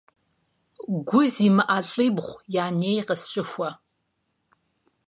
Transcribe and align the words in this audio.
Гу 1.07 1.19
зимыӀэ 1.33 1.79
лӀибгъу 1.89 2.43
я 2.63 2.65
ней 2.79 2.99
къысщыхуэ. 3.07 3.69